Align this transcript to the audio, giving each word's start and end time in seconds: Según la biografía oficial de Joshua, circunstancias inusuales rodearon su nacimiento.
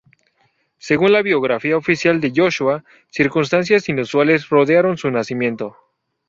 Según 0.79 1.11
la 1.11 1.21
biografía 1.21 1.77
oficial 1.77 2.19
de 2.21 2.33
Joshua, 2.35 2.83
circunstancias 3.11 3.87
inusuales 3.87 4.49
rodearon 4.49 4.97
su 4.97 5.11
nacimiento. 5.11 5.77